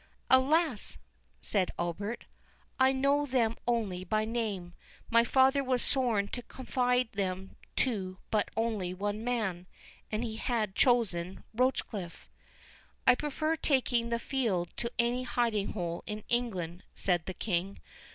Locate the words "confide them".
6.41-7.55